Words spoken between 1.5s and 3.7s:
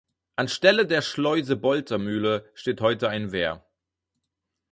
Bolter Mühle steht heute ein Wehr.